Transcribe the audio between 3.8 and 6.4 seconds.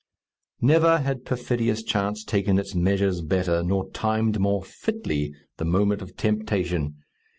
timed more fitly the moment of